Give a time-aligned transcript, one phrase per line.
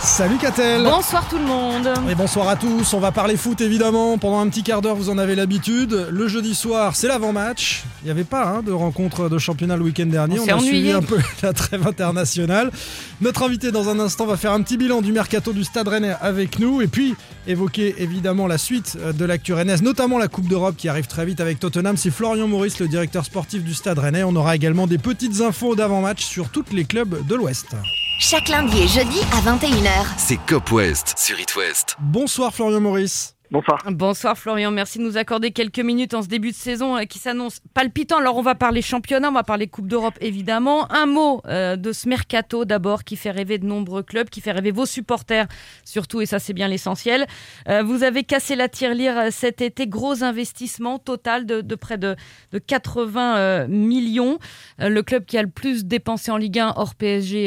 [0.00, 1.88] Salut Catel Bonsoir tout le monde.
[2.08, 5.10] Et bonsoir à tous, on va parler foot évidemment, pendant un petit quart d'heure vous
[5.10, 6.08] en avez l'habitude.
[6.10, 9.82] Le jeudi soir c'est l'avant-match, il n'y avait pas hein, de rencontre de championnat le
[9.82, 12.70] week-end dernier, On a suivi un peu la trêve internationale.
[13.20, 16.14] Notre invité dans un instant va faire un petit bilan du mercato du Stade Rennais
[16.20, 17.16] avec nous et puis
[17.48, 21.40] évoquer évidemment la suite de l'actu rennaise, notamment la Coupe d'Europe qui arrive très vite
[21.40, 21.96] avec Tottenham.
[21.96, 24.22] C'est Florian Maurice, le directeur sportif du Stade Rennais.
[24.22, 27.74] On aura également des petites infos d'avant-match sur tous les clubs de l'Ouest.
[28.20, 30.06] Chaque lundi et jeudi à 21h.
[30.16, 31.94] C'est Cop West sur It West.
[32.00, 33.37] Bonsoir Florian Maurice.
[33.50, 33.78] Bonsoir.
[33.90, 37.18] Bonsoir Florian, merci de nous accorder quelques minutes en ce début de saison euh, qui
[37.18, 38.18] s'annonce palpitant.
[38.18, 40.92] Alors on va parler championnat, on va parler Coupe d'Europe évidemment.
[40.92, 44.52] Un mot euh, de ce mercato d'abord qui fait rêver de nombreux clubs, qui fait
[44.52, 45.46] rêver vos supporters
[45.82, 47.26] surtout et ça c'est bien l'essentiel.
[47.70, 52.16] Euh, vous avez cassé la tirelire cet été, gros investissement total de, près de,
[52.52, 54.38] de 80 euh, millions.
[54.78, 57.44] Le club qui a le plus dépensé en Ligue 1 hors PSG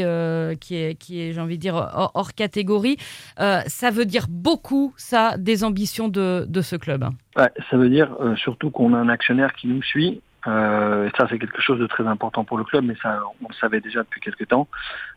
[0.59, 2.97] qui est, j'ai envie de dire hors, hors catégorie.
[3.37, 7.05] Ça veut dire beaucoup ça des ambitions de, ce club.
[7.35, 10.21] Ça veut dire euh, surtout qu'on a un actionnaire qui nous suit.
[10.47, 13.53] Euh, ça, c'est quelque chose de très important pour le club, mais ça, on le
[13.55, 14.67] savait déjà depuis quelques temps.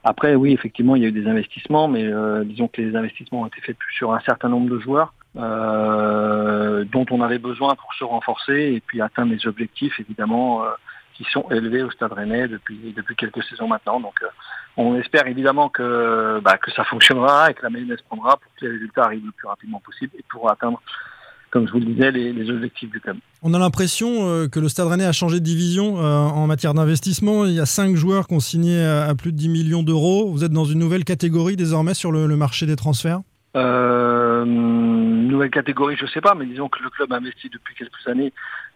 [0.02, 3.42] Après, oui, effectivement, il y a eu des investissements, mais euh, disons que les investissements
[3.42, 8.04] ont été faits sur un certain nombre de joueurs dont on avait besoin pour se
[8.04, 10.62] renforcer et puis atteindre les objectifs, évidemment,
[11.16, 14.00] qui sont élevés au Stade Rennais depuis depuis quelques saisons maintenant.
[14.00, 14.26] Donc, euh,
[14.76, 18.66] on espère évidemment que bah, que ça fonctionnera et que la mayonnaise prendra pour que
[18.66, 20.80] les résultats arrivent le plus rapidement possible et pour atteindre
[21.50, 23.16] comme je vous le disais, les, les objectifs du club.
[23.40, 26.74] On a l'impression euh, que le Stade Rennais a changé de division euh, en matière
[26.74, 27.44] d'investissement.
[27.44, 30.32] Il y a cinq joueurs qui ont signé à, à plus de 10 millions d'euros.
[30.32, 33.20] Vous êtes dans une nouvelle catégorie désormais sur le, le marché des transferts?
[33.56, 38.32] Euh, nouvelle catégorie, je sais pas, mais disons que le club investit depuis quelques années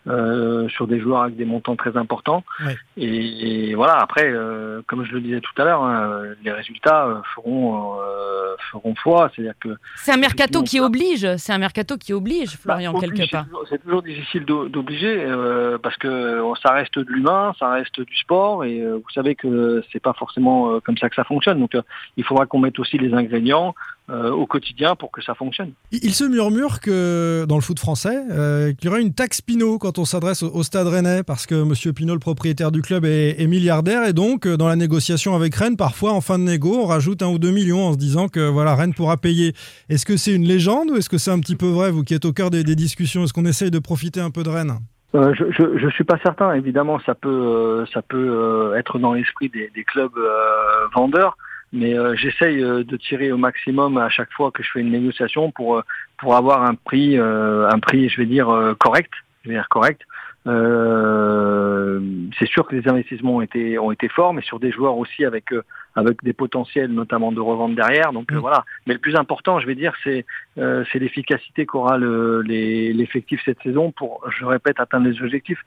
[0.09, 2.43] euh, sur des joueurs avec des montants très importants.
[2.65, 2.77] Ouais.
[2.97, 7.07] Et, et voilà, après, euh, comme je le disais tout à l'heure, hein, les résultats
[7.07, 9.31] euh, feront euh, feront foi.
[9.35, 13.15] C'est-à-dire que C'est un mercato qui oblige, c'est un mercato qui oblige, Florian, Bah, quelque
[13.15, 13.47] oblige, part.
[13.69, 18.17] c'est toujours- difficile d'o- d'obliger euh, parce que ça reste de l'humain, ça reste du
[18.17, 21.59] sport et euh, vous savez que c'est pas forcément euh, comme ça que ça fonctionne.
[21.61, 21.83] Donc euh,
[22.17, 23.75] il faudra qu'on mette aussi les ingrédients
[24.11, 25.73] euh, au quotidien pour que ça fonctionne.
[25.93, 29.79] Il se murmure que dans le foot français, euh, qu'il y aurait une taxe Pinot
[29.79, 33.05] quand on s'adresse au, au Stade Rennais, parce que Monsieur Pinot, le propriétaire du club,
[33.05, 36.45] est, est milliardaire, et donc euh, dans la négociation avec Rennes, parfois en fin de
[36.45, 39.55] négo, on rajoute un ou deux millions en se disant que voilà, Rennes pourra payer.
[39.89, 42.15] Est-ce que c'est une légende ou est-ce que c'est un petit peu vrai, vous qui
[42.15, 43.25] êtes au cœur des, des discussions?
[43.25, 44.79] Est-ce qu'on essaye de profiter un peu de Rennes?
[45.15, 46.53] Euh, je, je je suis pas certain.
[46.53, 51.39] Évidemment, ça peut euh, ça peut euh, être dans l'esprit des, des clubs euh, vendeurs,
[51.73, 54.91] mais euh, j'essaye euh, de tirer au maximum à chaque fois que je fais une
[54.93, 55.83] négociation pour euh,
[56.19, 59.13] pour avoir un prix euh, un prix, je vais dire euh, correct,
[59.45, 60.03] je vais dire correct.
[60.47, 62.01] Euh,
[62.39, 65.25] c'est sûr que les investissements ont été ont été forts, mais sur des joueurs aussi
[65.25, 65.63] avec euh,
[65.95, 68.13] avec des potentiels notamment de revente derrière.
[68.13, 68.37] Donc Mm.
[68.39, 68.65] voilà.
[68.87, 70.25] Mais le plus important, je vais dire, c'est
[70.59, 75.63] euh, c'est l'efficacité qu'aura le- l'effectif cette saison pour, je répète, atteindre les objectifs.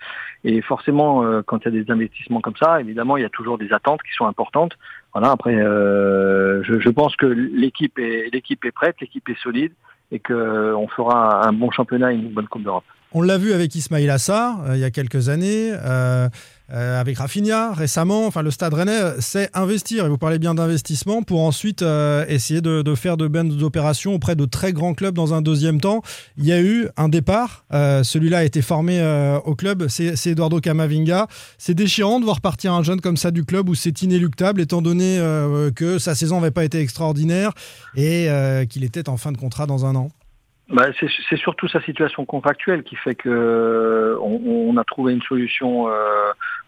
[0.45, 3.29] Et forcément, euh, quand il y a des investissements comme ça, évidemment, il y a
[3.29, 4.77] toujours des attentes qui sont importantes.
[5.13, 5.31] Voilà.
[5.31, 9.73] Après, euh, je, je pense que l'équipe est l'équipe est prête, l'équipe est solide
[10.11, 12.83] et que on fera un bon championnat et une bonne Coupe d'Europe.
[13.13, 16.29] On l'a vu avec Ismail Assar euh, il y a quelques années, euh,
[16.73, 18.25] euh, avec Rafinha récemment.
[18.27, 20.05] Enfin, le Stade Rennais euh, sait investir.
[20.05, 24.35] Et vous parlez bien d'investissement pour ensuite euh, essayer de, faire de bonnes opérations auprès
[24.35, 26.01] de très grands clubs dans un deuxième temps.
[26.37, 27.65] Il y a eu un départ.
[27.71, 29.01] Celui-là a été formé
[29.45, 29.87] au club.
[29.87, 31.27] C'est Eduardo Camavinga.
[31.57, 34.81] C'est déchirant de voir partir un jeune comme ça du club où c'est inéluctable, étant
[34.81, 35.17] donné
[35.75, 37.51] que sa saison n'avait pas été extraordinaire
[37.95, 38.27] et
[38.69, 40.09] qu'il était en fin de contrat dans un an.
[40.69, 45.87] Bah, c'est surtout sa situation contractuelle qui fait que on, a trouvé une solution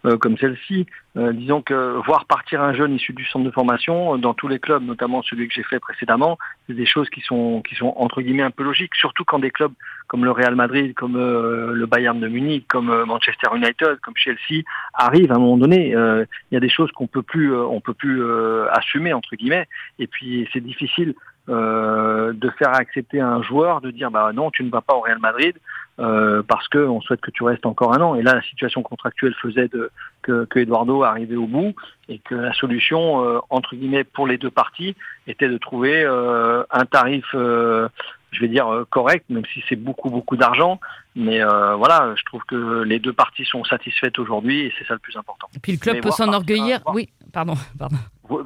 [0.06, 0.86] euh, comme celle-ci.
[1.16, 4.48] Euh, disons que voir partir un jeune issu du centre de formation euh, dans tous
[4.48, 6.38] les clubs, notamment celui que j'ai fait précédemment,
[6.68, 8.96] c'est des choses qui sont qui sont entre guillemets un peu logiques.
[8.96, 9.74] Surtout quand des clubs
[10.08, 14.16] comme le Real Madrid, comme euh, le Bayern de Munich, comme euh, Manchester United, comme
[14.18, 14.64] Chelsea
[14.94, 15.90] arrivent à un moment donné.
[15.92, 18.24] Il y a des choses qu'on peut plus on peut plus
[18.72, 19.68] assumer entre guillemets.
[20.00, 21.14] Et puis c'est difficile
[21.48, 25.02] de faire accepter à un joueur de dire bah non tu ne vas pas au
[25.02, 25.56] Real Madrid
[26.00, 28.82] euh, parce que on souhaite que tu restes encore un an et là la situation
[28.82, 29.92] contractuelle faisait de,
[30.24, 31.76] que, que Eduardo arrivait au bout
[32.10, 34.96] et que la solution euh, entre guillemets pour les deux parties
[35.28, 37.88] était de trouver euh, un tarif euh,
[38.32, 40.80] je vais dire euh, correct même si c'est beaucoup beaucoup d'argent
[41.16, 44.94] mais euh, voilà je trouve que les deux parties sont satisfaites aujourd'hui et c'est ça
[44.94, 46.80] le plus important Et puis le club Mais peut s'enorgueillir.
[46.88, 47.98] Oui, pardon, pardon.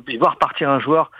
[0.09, 1.11] et voir partir un joueur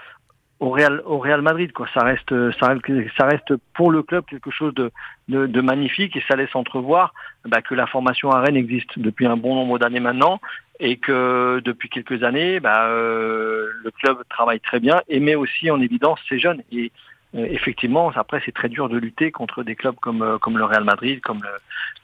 [0.59, 1.71] au Real, au Real Madrid.
[1.71, 1.87] Quoi.
[1.93, 2.73] Ça, reste, ça,
[3.17, 4.91] ça reste pour le club quelque chose de,
[5.27, 7.13] de, de magnifique et ça laisse entrevoir
[7.45, 10.39] bah, que la formation à Rennes existe depuis un bon nombre d'années maintenant
[10.79, 15.71] et que depuis quelques années, bah, euh, le club travaille très bien et met aussi
[15.71, 16.61] en évidence ses jeunes.
[16.71, 16.89] Et euh,
[17.33, 20.83] effectivement, après, c'est très dur de lutter contre des clubs comme, euh, comme le Real
[20.83, 21.49] Madrid, comme, le,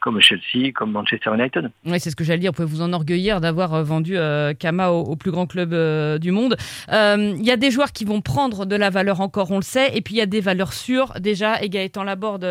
[0.00, 1.70] comme Chelsea, comme Manchester United.
[1.86, 2.52] Oui, c'est ce que j'allais dire.
[2.52, 4.16] Vous pouvez vous enorgueillir d'avoir euh, vendu
[4.58, 5.70] Kama au, plus grand club
[6.18, 6.56] du monde.
[6.90, 9.96] Il y a des joueurs qui vont prendre de la valeur encore, on le sait,
[9.96, 11.14] et puis il y a des valeurs sûres.
[11.20, 12.46] Déjà, et Gaëtan Laborde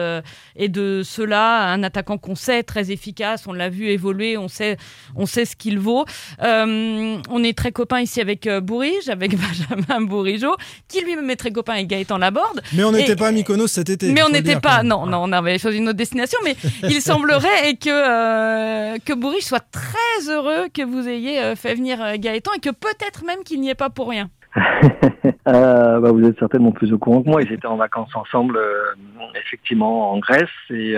[0.55, 4.77] et de cela, un attaquant qu'on sait très efficace, on l'a vu évoluer, on sait,
[5.15, 6.05] on sait ce qu'il vaut.
[6.41, 10.55] on est très copains ici avec Bourige, avec Benjamin Bourigeau,
[10.87, 12.62] qui lui-même est très copain avec Gaëtan Laborde.
[12.73, 14.11] Mais on n'était pas à Mykonos cet été.
[14.11, 14.83] Mais on n'était pas.
[14.83, 16.39] Non, non, on avait choisi une autre destination.
[16.43, 21.75] Mais il semblerait que euh, que Bourriche soit très heureux que vous ayez euh, fait
[21.75, 24.29] venir euh, Gaëtan et que peut-être même qu'il n'y est pas pour rien.
[25.47, 27.41] euh, bah vous êtes certainement plus au courant que moi.
[27.41, 28.59] Ils étaient en vacances ensemble,
[29.35, 30.49] effectivement, en Grèce.
[30.69, 30.95] Et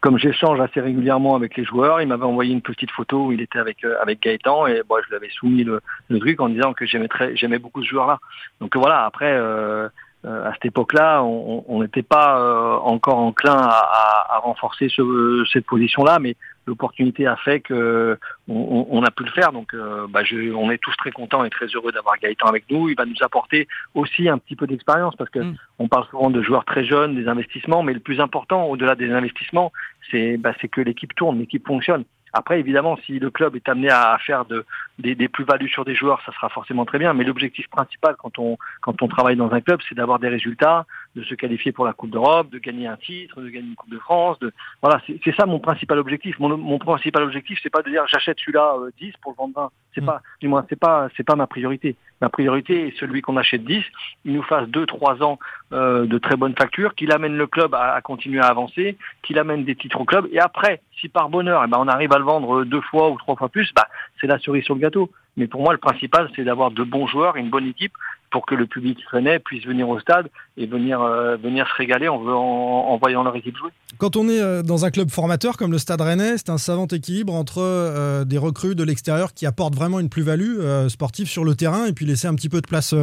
[0.00, 3.40] comme j'échange assez régulièrement avec les joueurs, il m'avait envoyé une petite photo où il
[3.40, 6.74] était avec avec Gaëtan et moi je lui avais soumis le, le truc en disant
[6.74, 8.20] que j'aimais très j'aimais beaucoup ce joueur-là.
[8.60, 9.88] Donc voilà, après euh, euh,
[10.26, 16.18] à cette époque-là, on n'était pas euh, encore enclin à, à, renforcer ce, cette position-là,
[16.18, 16.36] mais
[16.66, 18.18] l'opportunité a fait que
[18.48, 19.52] on, on, a pu le faire.
[19.52, 22.64] Donc, euh, bah, je, on est tous très contents et très heureux d'avoir Gaëtan avec
[22.70, 22.88] nous.
[22.88, 25.56] Il va nous apporter aussi un petit peu d'expérience parce que mm.
[25.78, 29.12] on parle souvent de joueurs très jeunes, des investissements, mais le plus important, au-delà des
[29.12, 29.72] investissements,
[30.10, 32.04] c'est bah, que l'équipe tourne, l'équipe fonctionne.
[32.36, 34.66] Après, évidemment, si le club est amené à faire de,
[34.98, 37.14] des, des plus-values sur des joueurs, ça sera forcément très bien.
[37.14, 40.84] Mais l'objectif principal quand on, quand on travaille dans un club, c'est d'avoir des résultats,
[41.14, 43.90] de se qualifier pour la Coupe d'Europe, de gagner un titre, de gagner une Coupe
[43.90, 44.38] de France.
[44.40, 44.52] De...
[44.82, 46.38] Voilà, c'est ça mon principal objectif.
[46.38, 49.54] Mon, mon principal objectif, c'est pas de dire j'achète celui-là 10 euh, pour le vendre
[49.56, 49.70] 20.
[49.94, 50.06] C'est mm.
[50.06, 51.96] pas, du moins, c'est pas, c'est pas ma priorité.
[52.20, 53.82] Ma priorité est celui qu'on achète 10,
[54.24, 55.38] il nous fasse 2-3 ans
[55.72, 59.38] euh, de très bonnes factures, qu'il amène le club à, à continuer à avancer, qu'il
[59.38, 60.28] amène des titres au club.
[60.32, 63.18] Et après, si par bonheur, eh ben, on arrive à le vendre deux fois ou
[63.18, 63.86] trois fois plus, bah,
[64.20, 65.10] c'est la cerise sur le gâteau.
[65.36, 67.92] Mais pour moi, le principal, c'est d'avoir de bons joueurs, une bonne équipe,
[68.30, 72.08] pour que le public rennais puisse venir au stade et venir, euh, venir se régaler
[72.08, 73.70] en, voyant leur équipe jouer.
[73.98, 76.86] Quand on est euh, dans un club formateur comme le Stade Rennais, c'est un savant
[76.86, 81.54] équilibre entre euh, des recrues de l'extérieur qui apportent vraiment une plus-value sportive sur le
[81.54, 82.94] terrain et puis laisser un petit peu de place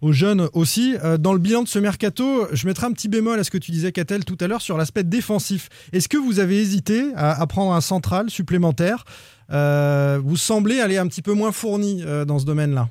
[0.00, 0.96] aux jeunes aussi.
[1.18, 3.70] dans le bilan de ce mercato, je mettrai un petit bémol à ce que tu
[3.70, 5.68] disais, Catel, tout à l'heure sur l'aspect défensif.
[5.92, 9.04] Est-ce que vous avez hésité à prendre un central supplémentaire?
[9.48, 12.88] Vous semblez aller un petit peu moins fourni dans ce domaine-là?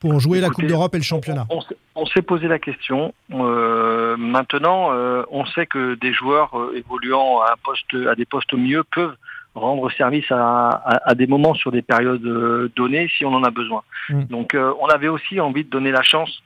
[0.00, 1.46] Pour jouer la Coupe d'Europe et le championnat
[1.94, 3.14] On, s'est posé la question.
[3.32, 8.26] Euh, maintenant, euh, on sait que des joueurs euh, évoluant à, un poste, à des
[8.26, 9.16] postes milieu peuvent
[9.54, 13.82] rendre service à, des moments sur des périodes données si on en a besoin.
[14.10, 14.24] Mm.
[14.24, 16.42] Donc on avait aussi envie de donner la chance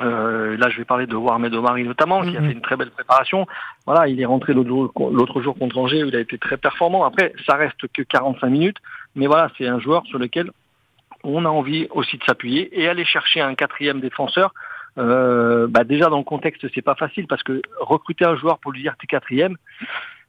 [0.00, 2.46] là, je vais parler de Warmed Omari notamment, qui a mm-hmm.
[2.46, 3.46] fait une très belle préparation.
[3.86, 7.04] Voilà, il est rentré l'autre jour, jour contre Angers, où il a été très performant.
[7.04, 8.78] Après, ça reste que 45 minutes,
[9.14, 10.50] mais voilà, c'est un joueur sur lequel
[11.24, 14.52] on a envie aussi de s'appuyer et aller chercher un quatrième défenseur.
[14.98, 18.72] Euh, bah déjà dans le contexte c'est pas facile parce que recruter un joueur pour
[18.72, 19.56] lui dire t'es quatrième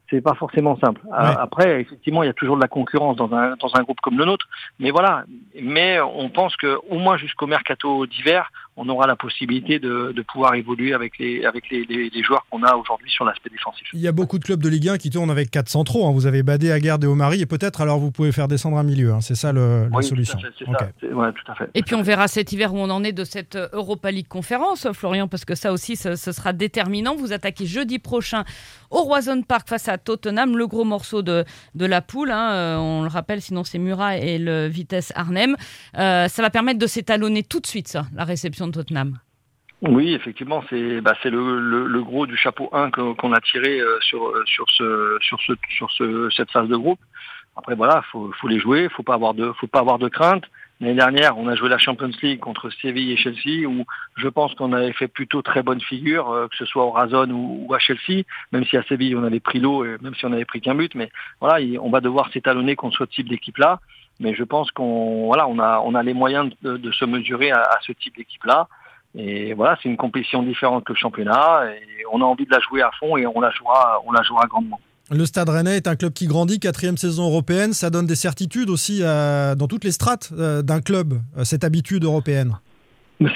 [0.10, 1.02] c'est pas forcément simple.
[1.12, 4.18] Après, effectivement, il y a toujours de la concurrence dans un, dans un groupe comme
[4.18, 4.48] le nôtre.
[4.80, 5.24] Mais voilà.
[5.60, 10.22] Mais on pense que au moins jusqu'au mercato d'hiver, on aura la possibilité de, de,
[10.24, 13.88] pouvoir évoluer avec les, avec les, les, joueurs qu'on a aujourd'hui sur l'aspect défensif.
[13.94, 16.08] Il y a beaucoup de clubs de Ligue 1 qui tournent avec quatre centraux.
[16.08, 16.12] Hein.
[16.12, 19.14] Vous avez Badé, Aguerd et Omari, et peut-être alors vous pouvez faire descendre un milieu.
[19.14, 19.22] Hein.
[19.22, 20.40] C'est ça le, la solution.
[20.40, 21.70] Tout à fait, ouais, tout à fait.
[21.74, 24.88] Et puis on verra cet hiver où on en est de cette Europa League conférence,
[24.94, 27.16] Florian, parce que ça aussi, ce, ce sera déterminant.
[27.16, 28.44] Vous attaquez jeudi prochain
[28.90, 32.32] au Roison Park face à Tottenham, le gros morceau de, de la poule.
[32.32, 32.52] Hein.
[32.54, 35.56] Euh, on le rappelle, sinon c'est Murat et le Vitesse Arnhem.
[35.98, 39.20] Euh, ça va permettre de s'étalonner tout de suite, ça, la réception de Tottenham.
[39.84, 44.32] Oui, effectivement, c'est bah, le, gros du chapeau 1 qu'on a tiré euh, sur
[44.70, 47.00] ce, cette phase de groupe.
[47.56, 50.46] Après voilà, faut faut les jouer, faut pas avoir de faut pas avoir de crainte.
[50.80, 53.86] L'année dernière, on a joué la Champions League contre Séville et Chelsea, où
[54.18, 57.30] je pense qu'on avait fait plutôt très bonne figure, euh, que ce soit au Razon
[57.30, 60.46] ou, à Chelsea, même si à Séville on avait pris l'eau, même si on avait
[60.46, 60.96] pris qu'un but.
[60.96, 61.10] Mais
[61.42, 63.82] voilà, on va devoir s'étalonner contre ce type d'équipe-là.
[64.20, 67.78] Mais je pense qu'on voilà, on a on a les moyens de, se mesurer à,
[67.86, 68.68] ce type d'équipe-là.
[69.16, 72.60] Et voilà, c'est une compétition différente que le championnat et on a envie de la
[72.60, 74.80] jouer à fond et on la jouera, on la jouera grandement.
[75.12, 77.74] Le Stade Rennais est un club qui grandit, quatrième saison européenne.
[77.74, 82.04] Ça donne des certitudes aussi dans toutes les strates euh, d'un club, euh, cette habitude
[82.06, 82.58] européenne.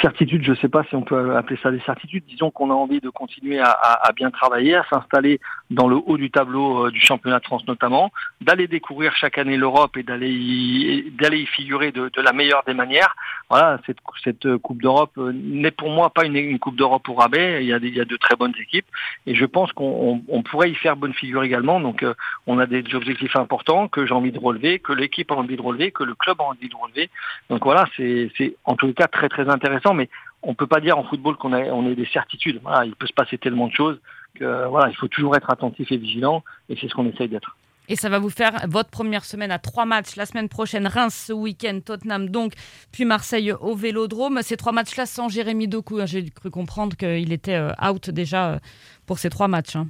[0.02, 2.26] Certitude, je ne sais pas si on peut appeler ça des certitudes.
[2.28, 6.30] Disons qu'on a envie de continuer à, bien travailler, à s'installer dans le haut du
[6.30, 11.46] tableau euh, du championnat de France notamment, d'aller découvrir chaque année l'Europe et d'aller y,
[11.46, 13.16] figurer de, la meilleure des manières.
[13.50, 17.64] Voilà, cette, cette Coupe d'Europe euh, n'est pour moi pas une, Coupe d'Europe au rabais.
[17.64, 18.88] Il y, a des, de très bonnes équipes
[19.26, 21.80] et je pense qu'on on, on pourrait y faire bonne figure également.
[21.80, 22.14] Donc euh,
[22.46, 25.62] on a des objectifs importants que j'ai envie de relever, que l'équipe a envie de
[25.62, 27.10] relever, que le club a envie de relever.
[27.50, 30.10] Donc voilà, c'est en tout cas très très intéressant mais
[30.44, 32.60] on peut pas dire en football qu'on a on ait des certitudes.
[32.62, 34.00] Voilà, il peut se passer tellement de choses
[34.36, 37.56] que voilà, il faut toujours être attentif et vigilant, et c'est ce qu'on essaye d'être.
[37.90, 40.18] Et ça va vous faire votre première semaine à trois matchs.
[40.18, 42.54] La semaine prochaine, Reims ce week-end, Tottenham donc,
[42.92, 44.42] puis Marseille au Vélodrome.
[44.42, 46.00] Ces trois matchs-là sans Jérémy Doku.
[46.00, 46.06] Hein.
[46.06, 48.60] J'ai cru comprendre qu'il était euh, out déjà euh,
[49.06, 49.78] pour ces trois matchs.
[49.78, 49.88] Hein.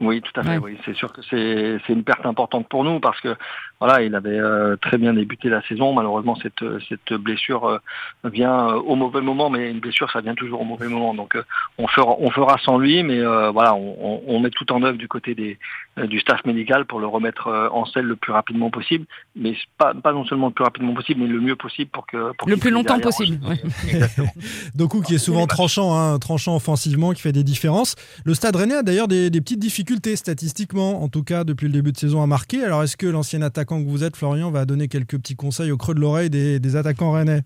[0.00, 0.58] Oui, tout à fait.
[0.58, 0.58] Ouais.
[0.58, 3.36] Oui, c'est sûr que c'est c'est une perte importante pour nous parce que
[3.80, 5.92] voilà, il avait euh, très bien débuté la saison.
[5.92, 7.78] Malheureusement, cette cette blessure euh,
[8.24, 11.14] vient euh, au mauvais moment, mais une blessure, ça vient toujours au mauvais moment.
[11.14, 11.42] Donc, euh,
[11.78, 14.98] on fera on fera sans lui, mais euh, voilà, on, on, met tout en œuvre
[14.98, 15.58] du côté des
[15.96, 19.04] du staff médical pour le remettre en selle le plus rapidement possible,
[19.34, 22.32] mais pas pas non seulement le plus rapidement possible, mais le mieux possible pour que
[22.36, 23.38] pour le plus longtemps possible.
[23.46, 23.58] Ouais.
[24.74, 27.96] Doku qui est souvent tranchant, hein, tranchant offensivement, qui fait des différences.
[28.24, 31.72] Le Stade Rennais a d'ailleurs des, des petites difficultés statistiquement, en tout cas depuis le
[31.72, 32.64] début de saison à marquer.
[32.64, 35.76] Alors est-ce que l'ancien attaquant que vous êtes, Florian, va donner quelques petits conseils au
[35.76, 37.42] creux de l'oreille des, des, attaquants rennais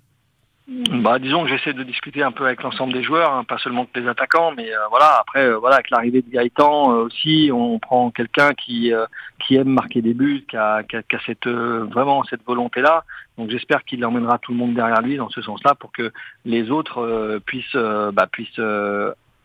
[0.69, 3.85] bah, disons que j'essaie de discuter un peu avec l'ensemble des joueurs, hein, pas seulement
[3.85, 5.19] que les attaquants, mais euh, voilà.
[5.21, 8.93] Après, euh, voilà, avec l'arrivée de Gaëtan euh, aussi, on prend quelqu'un qui
[9.41, 13.05] qui aime marquer des buts, qui a, qui a, cette vraiment cette volonté-là.
[13.39, 16.13] Donc j'espère qu'il emmènera tout le monde derrière lui dans ce sens-là pour que
[16.45, 18.61] les autres puissent bah, puissent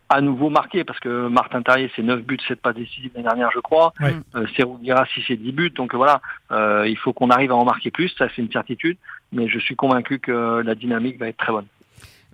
[0.08, 3.50] à nouveau marqué parce que Martin Terrier c'est 9 buts, 7 pas décisives l'année dernière
[3.52, 3.92] je crois.
[4.00, 4.10] Oui.
[4.34, 5.70] Euh, Serou Guira 6 et 10 buts.
[5.70, 8.96] Donc voilà, euh, il faut qu'on arrive à en marquer plus, ça c'est une certitude,
[9.32, 11.66] mais je suis convaincu que la dynamique va être très bonne.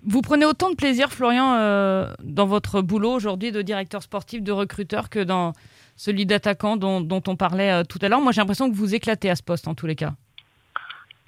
[0.07, 4.51] Vous prenez autant de plaisir, Florian, euh, dans votre boulot aujourd'hui de directeur sportif, de
[4.51, 5.53] recruteur, que dans
[5.95, 8.21] celui d'attaquant dont, dont, on parlait euh, tout à l'heure.
[8.21, 10.13] Moi, j'ai l'impression que vous éclatez à ce poste en tous les cas.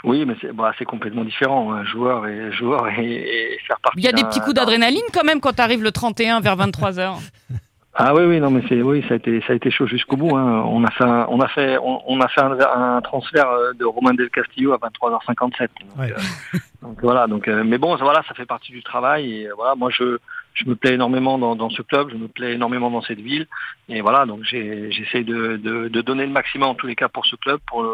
[0.04, 1.72] Oui, mais c'est bah, complètement différent.
[1.74, 4.00] Un joueur et joueur et, et faire partie.
[4.00, 6.56] Il y a des petits coups d'adrénaline quand même quand tu arrives le 31 vers
[6.56, 7.14] 23 h
[8.00, 10.18] Ah oui, oui, non, mais c'est oui, ça a été ça a été chaud jusqu'au
[10.18, 10.38] bout.
[10.38, 10.64] Hein.
[10.68, 13.86] On a fait un, on a fait on, on a fait un, un, transfert de
[13.86, 15.70] Romain Del Castillo à 23h57.
[15.82, 16.12] Donc, ouais.
[16.12, 19.74] euh, donc voilà, donc euh, mais bon, voilà, ça fait partie du travail et voilà,
[19.74, 20.20] moi je
[20.54, 23.48] je me plais énormément dans, dans, ce club, je me plais énormément dans cette ville.
[23.90, 27.26] Et voilà, donc j'essaie de, de, de, donner le maximum en tous les cas pour
[27.28, 27.92] ce club, pour, le,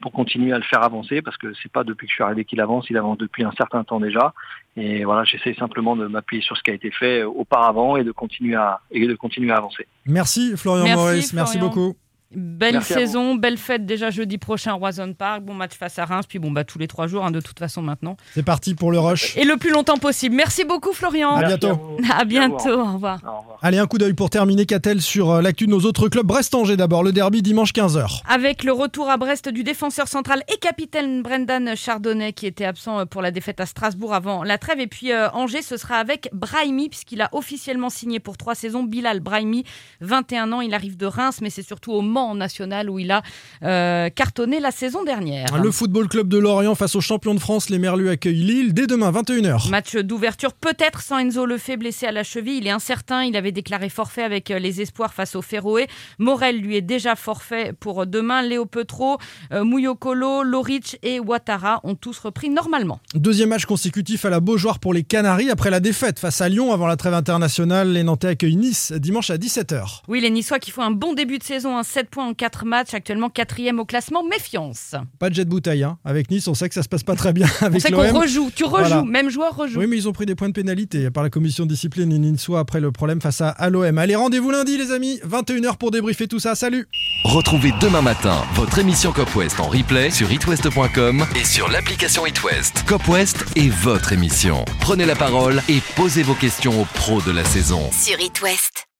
[0.00, 2.44] pour continuer à le faire avancer, parce que c'est pas depuis que je suis arrivé
[2.44, 4.32] qu'il avance, il avance depuis un certain temps déjà.
[4.76, 8.12] Et voilà, j'essaie simplement de m'appuyer sur ce qui a été fait auparavant et de
[8.12, 9.86] continuer à, et de continuer à avancer.
[10.06, 11.44] Merci Florian Merci, Maurice, Florian.
[11.44, 12.07] merci beaucoup.
[12.34, 16.26] Belle Merci saison, belle fête déjà jeudi prochain Roison Park, bon match face à Reims,
[16.28, 18.18] puis bon bah tous les trois jours hein, de toute façon maintenant.
[18.34, 19.34] C'est parti pour le rush.
[19.38, 20.36] Et le plus longtemps possible.
[20.36, 21.36] Merci beaucoup Florian.
[21.36, 21.96] À bientôt.
[22.10, 23.20] À, à bientôt, au revoir.
[23.24, 23.58] Au revoir.
[23.62, 26.26] Allez, un coup d'œil pour terminer, Catel, sur euh, l'actu de nos autres clubs.
[26.26, 28.20] Brest-Angers d'abord, le derby dimanche 15h.
[28.28, 33.06] Avec le retour à Brest du défenseur central et capitaine Brendan Chardonnay qui était absent
[33.06, 34.80] pour la défaite à Strasbourg avant la trêve.
[34.80, 38.82] Et puis euh, Angers, ce sera avec Brahimi puisqu'il a officiellement signé pour trois saisons.
[38.82, 39.64] Bilal Brahimi,
[40.02, 43.22] 21 ans, il arrive de Reims, mais c'est surtout au Mans national où il a
[43.62, 45.56] euh, cartonné la saison dernière.
[45.62, 48.86] Le football club de Lorient face aux champions de France, les Merlus accueillent Lille dès
[48.88, 49.70] demain 21h.
[49.70, 52.58] Match d'ouverture peut-être sans Enzo Lefebvre blessé à la cheville.
[52.58, 53.22] Il est incertain.
[53.22, 55.86] Il avait déclaré forfait avec les espoirs face au Féroé.
[56.18, 58.42] Morel lui est déjà forfait pour demain.
[58.42, 59.18] Léo Petro,
[59.52, 63.00] euh, Mouyokolo, Loric et Ouattara ont tous repris normalement.
[63.14, 66.72] Deuxième match consécutif à la Beaujoire pour les Canaries après la défaite face à Lyon
[66.72, 67.92] avant la trêve internationale.
[67.92, 70.02] Les Nantais accueillent Nice dimanche à 17h.
[70.08, 72.64] Oui, les Niçois qui font un bon début de saison, un 7 points en 4
[72.64, 74.22] matchs actuellement quatrième au classement.
[74.24, 74.94] Méfiance.
[75.18, 75.82] Pas de jet de bouteille.
[75.84, 75.98] Hein.
[76.04, 78.20] Avec Nice, on sait que ça se passe pas très bien avec On sait qu'on
[78.20, 78.50] rejoue.
[78.54, 78.86] Tu rejoues.
[78.88, 79.02] Voilà.
[79.04, 79.80] Même joueur rejoue.
[79.80, 82.18] Oui, mais ils ont pris des points de pénalité par la commission de discipline et
[82.18, 83.98] Niçois après le problème face à l'OM.
[83.98, 85.20] Allez, rendez-vous lundi, les amis.
[85.28, 86.54] 21h pour débriefer tout ça.
[86.54, 86.86] Salut.
[87.24, 92.84] Retrouvez demain matin votre émission Cop West en replay sur itwest.com et sur l'application itwest.
[92.86, 94.64] Cop West est votre émission.
[94.80, 97.90] Prenez la parole et posez vos questions aux pros de la saison.
[97.92, 98.87] Sur It West.